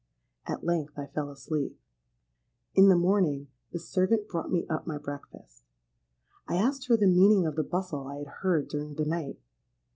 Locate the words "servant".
3.77-4.27